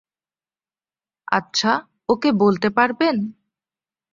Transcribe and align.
আচ্ছা, 1.31 1.71
ওকে 2.09 2.29
বলতে 2.33 2.67
পারবেন? 2.69 3.15